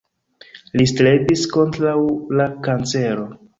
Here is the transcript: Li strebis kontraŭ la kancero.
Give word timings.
Li 0.81 0.87
strebis 0.91 1.45
kontraŭ 1.57 1.95
la 2.41 2.51
kancero. 2.69 3.31